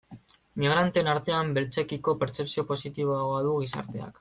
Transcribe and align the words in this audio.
Migranteen 0.61 1.09
artean, 1.11 1.51
beltzekiko 1.59 2.17
pertzepzio 2.25 2.67
positiboagoa 2.73 3.47
du 3.51 3.55
gizarteak. 3.65 4.19